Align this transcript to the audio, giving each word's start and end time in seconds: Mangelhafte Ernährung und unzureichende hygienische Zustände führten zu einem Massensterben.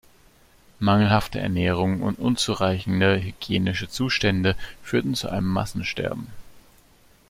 Mangelhafte 0.79 1.39
Ernährung 1.39 2.01
und 2.01 2.17
unzureichende 2.17 3.21
hygienische 3.21 3.87
Zustände 3.87 4.55
führten 4.81 5.13
zu 5.13 5.29
einem 5.29 5.45
Massensterben. 5.45 6.25